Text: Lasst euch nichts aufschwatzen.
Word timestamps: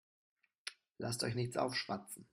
Lasst 0.97 1.23
euch 1.23 1.35
nichts 1.35 1.57
aufschwatzen. 1.57 2.25